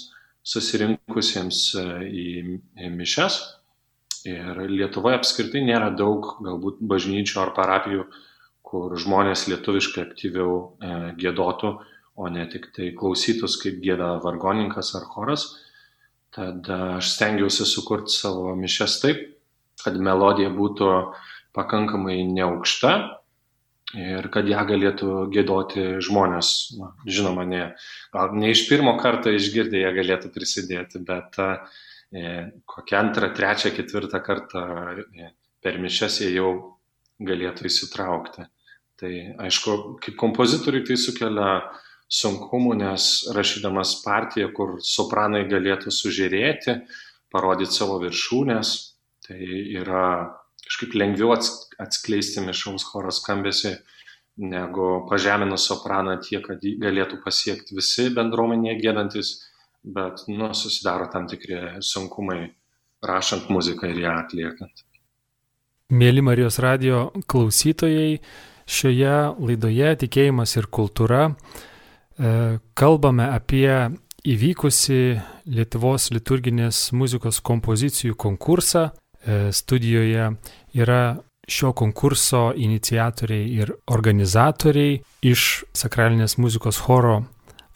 [0.48, 3.38] susirinkusiems e, į, mišes.
[4.28, 8.08] Ir Lietuvoje apskritai nėra daug galbūt bažnyčių ar parapijų,
[8.68, 11.72] kur žmonės lietuviškai aktyviau e, gėdotų,
[12.18, 15.46] o ne tik tai klausytus, kaip gėda vargoninkas ar choras.
[16.34, 19.22] Tad aš stengiausi sukurti savo mišes taip,
[19.80, 20.90] kad melodija būtų
[21.56, 22.92] pakankamai neaukšta,
[23.96, 26.52] ir kad ją galėtų gėdoti žmonės.
[26.78, 27.62] Na, žinoma, ne,
[28.12, 32.28] gal ne iš pirmo karto išgirdę jie galėtų prisidėti, bet e,
[32.68, 34.64] kokią antrą, trečią, ketvirtą kartą
[35.16, 35.32] e,
[35.64, 36.52] per mišes jie jau
[37.24, 38.46] galėtų įsitraukti.
[38.98, 39.12] Tai
[39.46, 41.50] aišku, kaip kompozitoriui tai sukelia
[42.08, 46.80] sunkumų, nes rašydamas partiją, kur sopranai galėtų sužiūrėti,
[47.32, 48.74] parodyti savo viršūnės,
[49.26, 49.38] tai
[49.78, 50.04] yra
[50.68, 53.72] kažkaip lengviau atskleisti mišraus choro skambesį,
[54.38, 59.32] negu pažeminus sopraną tiek, kad galėtų pasiekti visi bendruomenėje gėdantis,
[59.82, 62.52] bet nu, susidaro tam tikri sunkumai
[63.02, 64.84] rašant muziką ir ją atliekant.
[65.88, 68.18] Mėly Marijos radio klausytojai,
[68.68, 73.72] šioje laidoje Tikėjimas ir kultūra e, kalbame apie
[74.28, 75.00] įvykusi
[75.48, 78.90] Lietuvos liturginės muzikos kompozicijų konkursą
[79.26, 80.30] E, studijoje
[80.74, 81.16] yra
[81.48, 87.22] šio konkurso iniciatoriai ir organizatoriai iš sakralinės muzikos choro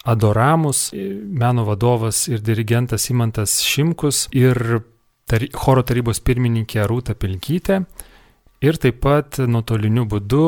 [0.05, 0.91] Adoramus,
[1.23, 4.59] meno vadovas ir dirigentas Imantas Šimkus ir
[5.31, 7.85] tar, choro tarybos pirmininkė Rūta Pilkytė
[8.67, 10.47] ir taip pat nuotoliniu būdu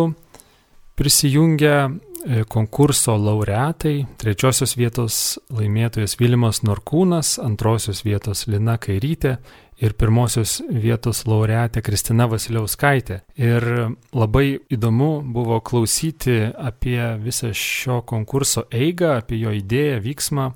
[0.98, 5.20] prisijungia e, konkurso laureatai, trečiosios vietos
[5.54, 9.38] laimėtojas Vilimas Norkūnas, antrosios vietos Lina Kairytė
[9.82, 13.20] ir pirmosios vietos laureatė Kristina Vasiliauskaitė.
[13.40, 13.66] Ir
[14.14, 20.48] labai įdomu buvo klausyti apie visą šio konkurso eigą, apie jo idėją, vyksmą,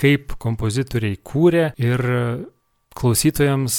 [0.00, 1.70] kaip kompozitoriai kūrė.
[1.80, 2.04] Ir
[2.96, 3.76] klausytojams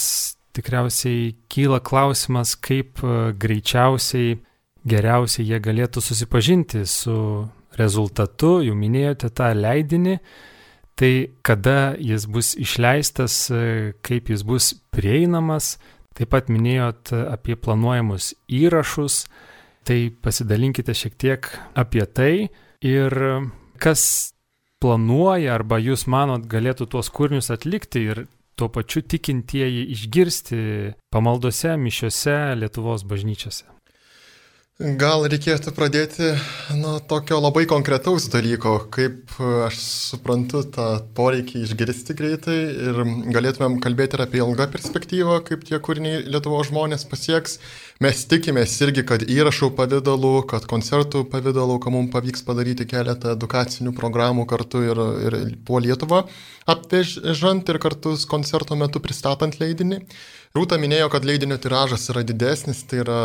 [0.56, 3.00] tikriausiai kyla klausimas, kaip
[3.40, 4.36] greičiausiai,
[4.88, 7.16] geriausiai jie galėtų susipažinti su
[7.78, 10.18] rezultatu, jau minėjote tą leidinį,
[11.02, 13.48] Tai kada jis bus išleistas,
[14.06, 15.74] kaip jis bus prieinamas,
[16.14, 19.24] taip pat minėjot apie planuojamus įrašus,
[19.82, 22.34] tai pasidalinkite šiek tiek apie tai.
[22.86, 23.18] Ir
[23.82, 24.04] kas
[24.78, 30.62] planuoja arba jūs manot galėtų tuos kūrinius atlikti ir tuo pačiu tikintieji išgirsti
[31.10, 33.66] pamaldose, mišiose Lietuvos bažnyčiose.
[34.82, 36.32] Gal reikėtų pradėti
[36.74, 39.30] nuo tokio labai konkretaus dalyko, kaip
[39.68, 42.56] aš suprantu tą poreikį išgirsti greitai
[42.88, 42.98] ir
[43.36, 47.60] galėtumėm kalbėti ir apie ilgą perspektyvą, kaip tie kūriniai Lietuvo žmonės pasieks.
[48.02, 53.94] Mes tikimės irgi, kad įrašų pavydalu, kad koncertų pavydalu, kad mums pavyks padaryti keletą edukacinių
[53.94, 56.24] programų kartu ir, ir po Lietuvą
[56.66, 60.02] apvežant ir kartu koncerto metu pristatant leidinį.
[60.58, 63.20] Rūta minėjo, kad leidinio tiražas yra didesnis, tai yra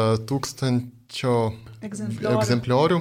[1.08, 2.38] tūkstančio egzempliorių.
[2.42, 3.00] egzempliorių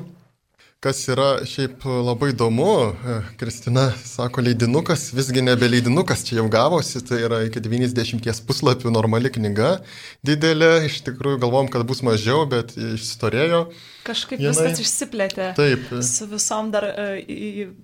[0.86, 7.02] kas yra šiaip labai įdomu, e, Kristina sako leidinukas, visgi nebe leidinukas čia jau gavosi,
[7.08, 9.80] tai yra iki 90 puslapių normali knyga,
[10.26, 13.66] didelė, iš tikrųjų galvom, kad bus mažiau, bet išstorėjo.
[14.06, 14.52] Kažkaip Janai.
[14.54, 15.48] viskas išsiplėtė.
[15.56, 15.88] Taip.
[16.06, 17.16] Su visom dar uh,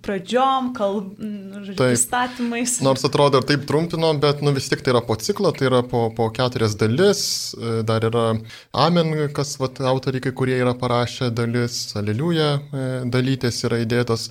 [0.07, 2.77] pradžiom, kalb, žodžiu, pristatymais.
[2.87, 5.83] Nors atrodo ir taip trumpino, bet nu, vis tik tai yra po ciklo, tai yra
[5.83, 7.25] po, po keturias dalis,
[7.59, 8.29] e, dar yra
[8.71, 14.31] Amen, kas vat, autoriai, kurie yra parašę dalis, Aleliuja e, dalytės yra įdėtos.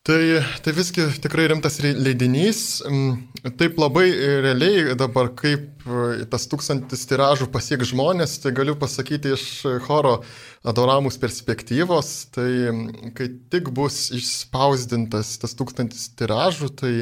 [0.00, 2.80] Tai, tai visgi tikrai rimtas leidinys.
[2.88, 4.06] Mm, taip labai
[4.46, 9.44] realiai dabar, kaip e, tas tūkstantis tiražų pasiek žmonės, tai galiu pasakyti iš
[9.84, 10.22] choro
[10.64, 12.14] adoramus perspektyvos.
[12.32, 16.94] Tai mm, kai tik bus išspausdintas tas tūkstantis tiražų, tai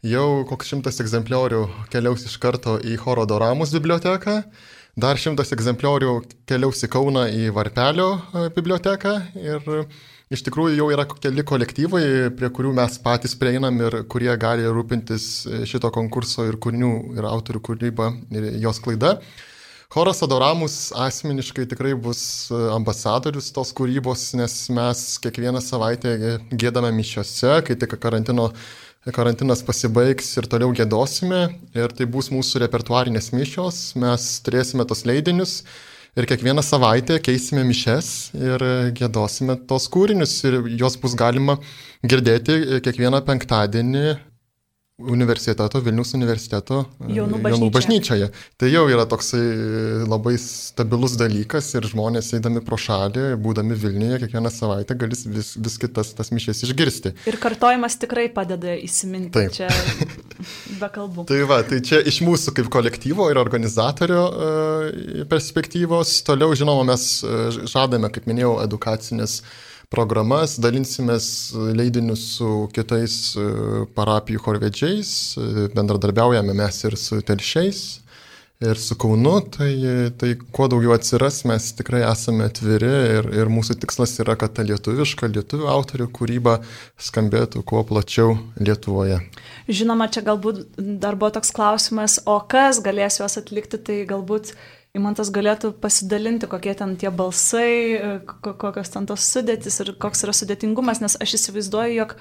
[0.00, 4.40] jau koks šimtas egzempliorių keliaus iš karto į choro adoramus biblioteką.
[5.00, 6.16] Dar šimtas egzempliorių
[6.48, 9.12] keliaus į Kauną į Varpelio e, biblioteką
[9.44, 9.84] ir
[10.30, 12.02] iš tikrųjų jau yra keli kolektyvai,
[12.38, 17.26] prie kurių mes patys prieinam ir kurie gali rūpintis e, šito konkurso ir kūrinių ir
[17.26, 19.16] autorių kūryba ir jos klaida.
[19.90, 26.14] Choras Adoramus asmeniškai tikrai bus e, ambasadorius tos kūrybos, nes mes kiekvieną savaitę
[26.54, 28.52] gėdame mišiose, kai tik karantino,
[29.10, 31.48] karantinas pasibaigs ir toliau gėdosime.
[31.74, 35.64] Ir tai bus mūsų repertuarinės mišios, mes turėsime tos leidinius
[36.16, 38.64] ir kiekvieną savaitę keisime mišes ir
[38.98, 41.58] gėdosime tos kūrinius ir juos bus galima
[42.02, 44.06] girdėti kiekvieną penktadienį
[45.08, 48.30] universiteto, Vilnius universiteto jaunų, jaunų bažnyčioje.
[48.60, 49.40] Tai jau yra toksai
[50.08, 55.78] labai stabilus dalykas ir žmonės eidami pro šalį, būdami Vilniuje, kiekvieną savaitę gali vis, vis
[55.80, 57.14] kitas tas mišės išgirsti.
[57.30, 59.32] Ir kartojimas tikrai padeda įsiminti.
[59.38, 59.56] Taip.
[59.56, 59.70] Čia
[60.80, 61.26] be kalbų.
[61.30, 66.20] tai va, tai čia iš mūsų kaip kolektyvo ir organizatorio e, perspektyvos.
[66.28, 69.40] Toliau, žinoma, mes e, žadame, kaip minėjau, edukacinės
[69.90, 71.26] programas, dalinsimės
[71.74, 73.46] leidinius su kitais e,
[73.96, 77.82] parapijų chorvedžiais, e, bendradarbiaujame mes ir su telšiais,
[78.60, 79.72] ir su Kaunu, tai,
[80.20, 84.64] tai kuo daugiau atsiras, mes tikrai esame atviri ir, ir mūsų tikslas yra, kad ta
[84.68, 86.58] lietuviška, lietuvių autorių kūryba
[87.00, 89.22] skambėtų kuo plačiau Lietuvoje.
[89.70, 94.52] Žinoma, čia galbūt dar buvo toks klausimas, o kas galės juos atlikti, tai galbūt
[94.96, 100.98] Imantas galėtų pasidalinti, kokie ten tie balsai, kokios ten tos sudėtis ir koks yra sudėtingumas,
[101.04, 102.16] nes aš įsivaizduoju, jog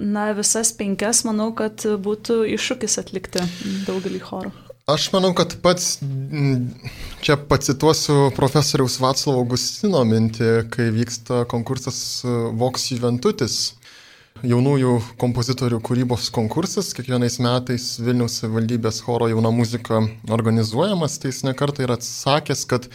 [0.00, 3.44] na, visas penkias, manau, kad būtų iššūkis atlikti
[3.84, 4.54] daugelį chorų.
[4.86, 5.96] Aš manau, kad pats
[7.26, 11.98] čia pacituosiu profesoriaus Vaclavo Augustino mintį, kai vyksta konkursas
[12.56, 13.74] Vox Juventutis
[14.44, 21.86] jaunųjų kompozitorių kūrybos konkursas, kiekvienais metais Vilniaus valdybės choro jauna muzika organizuojamas, tai jis nekartai
[21.86, 22.88] yra atsakęs, kad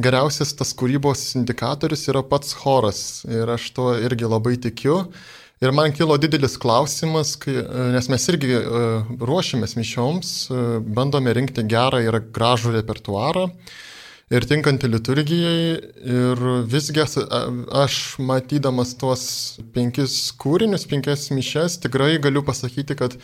[0.00, 3.02] geriausias tas kūrybos indikatorius yra pats choras.
[3.28, 5.02] Ir aš to irgi labai tikiu.
[5.58, 7.56] Ir man kilo didelis klausimas, kai,
[7.92, 8.62] nes mes irgi e,
[9.18, 13.48] ruošiamės mišioms, e, bandome rinkti gerą ir gražų repertuarą
[14.30, 15.60] ir tinkanti liturgijai.
[16.16, 19.22] Ir visgi aš matydamas tuos
[19.74, 23.16] penkis kūrinius, penkias mišes, tikrai galiu pasakyti, kad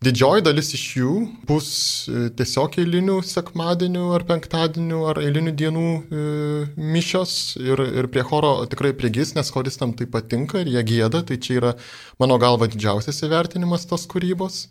[0.00, 1.14] didžioji dalis iš jų
[1.48, 1.70] bus
[2.08, 6.22] e, tiesiog eilinių sekmadienių ar penktadienių ar eilinių dienų e,
[6.80, 11.36] mišios ir, ir prie choro tikrai prigis, nes choristam tai patinka ir jie gėda, tai
[11.36, 11.74] čia yra
[12.20, 14.64] mano galva didžiausias įvertinimas tos kūrybos.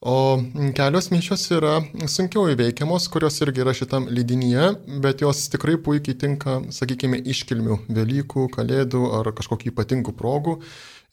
[0.00, 0.38] O
[0.78, 4.68] kelios mišios yra sunkiau įveikiamos, kurios irgi yra šitam leidinyje,
[5.02, 10.60] bet jos tikrai puikiai tinka, sakykime, iškilmių, Velykų, Kalėdų ar kažkokių ypatingų progų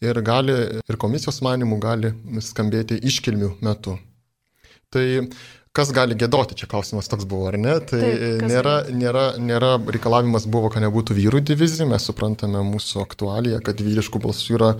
[0.05, 2.13] ir gali, ir komisijos manimų gali
[2.45, 3.97] skambėti iškilmių metu.
[4.93, 5.05] Tai
[5.75, 7.75] kas gali gėdoti, čia klausimas toks buvo, ar ne?
[7.83, 13.59] Tai Taip, nėra, nėra, nėra reikalavimas buvo, kad nebūtų vyrų divizija, mes suprantame mūsų aktualiją,
[13.65, 14.71] kad vyriškų balsų yra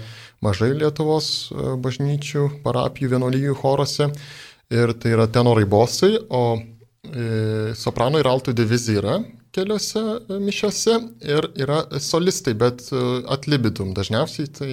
[0.46, 4.10] mažai Lietuvos e, bažnyčių, parapijų, vienolyjų chorose
[4.74, 9.18] ir tai yra tenorai bosai, o e, soprano ir altų divizija yra
[9.56, 12.88] keliose e, mišiose ir yra solistai, bet
[13.36, 14.72] atlibidum dažniausiai tai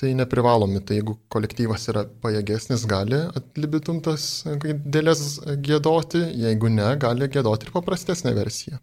[0.00, 0.82] tai neprivalomi.
[0.84, 5.22] Tai jeigu kolektyvas yra pajėgesnis, gali atlibitum tas dėlės
[5.64, 8.80] gėdoti, jeigu ne, gali gėdoti ir paprastesnę versiją.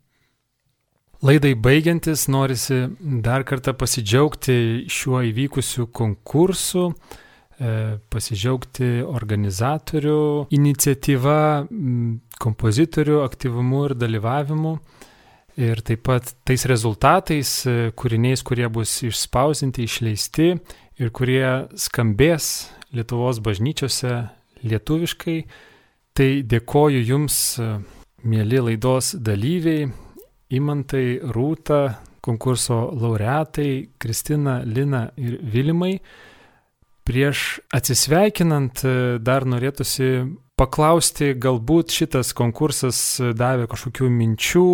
[1.21, 2.88] Laidai baigiantis norisi
[3.21, 6.88] dar kartą pasidžiaugti šiuo įvykusiu konkursu,
[7.62, 11.38] e, pasidžiaugti organizatorių iniciatyva,
[12.41, 14.74] kompozitorių aktyvumu ir dalyvavimu.
[15.62, 20.56] Ir taip pat tais rezultatais, e, kūriniais, kurie bus išspausinti, išleisti
[21.01, 21.45] ir kurie
[21.79, 24.27] skambės Lietuvos bažnyčiose
[24.67, 25.37] lietuviškai.
[26.11, 27.37] Tai dėkoju Jums,
[28.27, 29.87] mėly laidos dalyviai,
[30.51, 35.95] Imantai, Rūta, konkurso laureatai Kristina, Lina ir Vilimai.
[37.07, 38.84] Prieš atsisveikinant
[39.23, 40.11] dar norėtųsi
[40.59, 42.99] paklausti, galbūt šitas konkursas
[43.39, 44.67] davė kažkokių minčių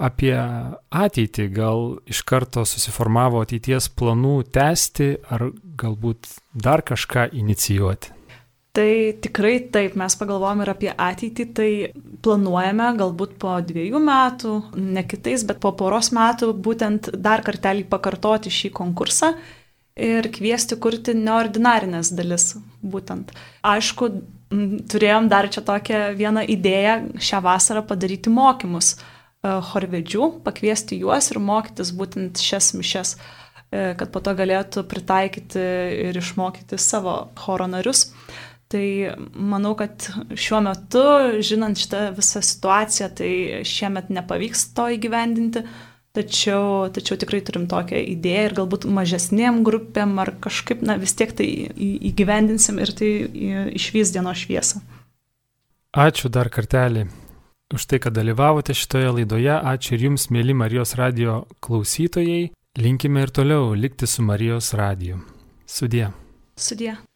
[0.00, 8.16] apie ateitį, gal iš karto susiformavo ateities planų tęsti ar galbūt dar kažką inicijuoti.
[8.70, 11.70] Tai tikrai taip, mes pagalvojame ir apie ateitį, tai
[12.22, 18.52] planuojame galbūt po dviejų metų, ne kitais, bet po poros metų būtent dar kartelį pakartoti
[18.54, 19.32] šį konkursą
[19.98, 23.34] ir kviesti kurti neordinarinės dalis būtent.
[23.66, 24.12] Aišku,
[24.90, 28.94] turėjom dar čia tokią vieną idėją šią vasarą padaryti mokymus
[29.42, 33.14] chorvedžių, pakviesti juos ir mokytis būtent šias mišes,
[33.72, 35.62] e, kad po to galėtų pritaikyti
[36.10, 38.10] ir išmokyti savo choro narius.
[38.70, 38.86] Tai
[39.34, 40.04] manau, kad
[40.38, 41.02] šiuo metu,
[41.42, 43.32] žinant šitą visą situaciją, tai
[43.66, 45.64] šiemet nepavyks to įgyvendinti,
[46.10, 51.30] Tačiau, tačiau tikrai turim tokią idėją ir galbūt mažesniem grupėm ar kažkaip, na vis tiek
[51.38, 53.10] tai įgyvendinsim ir tai
[53.78, 54.82] išvys dienos šviesą.
[55.94, 57.06] Ačiū dar kartelį
[57.74, 59.52] už tai, kad dalyvavote šitoje laidoje.
[59.52, 62.50] Ačiū ir jums, mėly Marijos radio klausytojai.
[62.78, 65.20] Linkime ir toliau likti su Marijos radiju.
[65.66, 66.10] Sudie.
[66.56, 67.09] Sudie.